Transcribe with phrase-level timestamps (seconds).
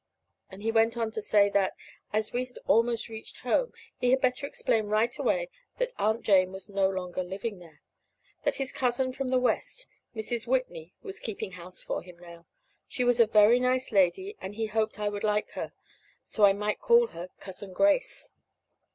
[0.49, 1.75] And he went on to say that,
[2.11, 6.51] as we had almost reached home, he had better explain right away that Aunt Jane
[6.51, 7.83] was no longer living there;
[8.43, 9.85] that his cousin from the West,
[10.15, 10.47] Mrs.
[10.47, 12.47] Whitney, was keeping house for him now.
[12.87, 15.71] She was a very nice lady, and he hoped I would like her.
[16.35, 18.31] And I might call her "Cousin Grace."